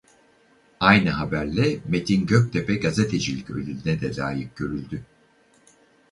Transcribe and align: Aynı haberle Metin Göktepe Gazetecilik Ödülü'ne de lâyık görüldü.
Aynı 0.79 1.09
haberle 1.09 1.79
Metin 1.87 2.25
Göktepe 2.25 2.75
Gazetecilik 2.75 3.49
Ödülü'ne 3.49 4.01
de 4.01 4.15
lâyık 4.15 4.55
görüldü. 4.55 5.05